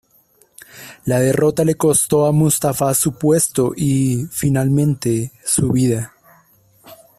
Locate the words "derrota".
1.19-1.63